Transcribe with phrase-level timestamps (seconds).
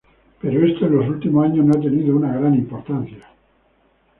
[0.41, 3.23] Pero esto en los últimos años no ha tenido una gran importancia.